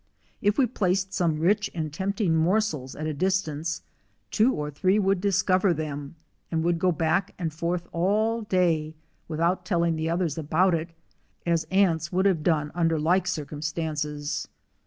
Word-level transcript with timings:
If 0.41 0.57
we 0.57 0.65
placed 0.65 1.13
some 1.13 1.39
rich 1.39 1.69
and 1.75 1.93
tempting 1.93 2.35
morsels 2.35 2.95
at 2.95 3.05
a 3.05 3.13
distance, 3.13 3.83
two 4.31 4.51
or 4.51 4.71
three 4.71 4.97
would 4.97 5.21
discover 5.21 5.75
them, 5.75 6.15
and 6.49 6.63
would 6.63 6.79
go 6.79 6.91
back 6.91 7.35
and 7.37 7.53
forth 7.53 7.87
all 7.91 8.41
day 8.41 8.95
without 9.27 9.63
telling 9.63 9.97
the 9.97 10.09
others 10.09 10.39
about 10.39 10.73
it, 10.73 10.89
as 11.45 11.67
ants 11.69 12.11
would 12.11 12.25
have 12.25 12.41
done 12.41 12.71
under 12.73 12.99
like 12.99 13.27
circumstances. 13.27 14.47